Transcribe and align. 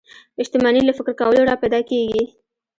شتمني 0.47 0.81
له 0.85 0.93
فکر 0.99 1.13
کولو 1.19 1.41
را 1.49 1.55
پيدا 1.61 1.79
کېږي. 1.89 2.23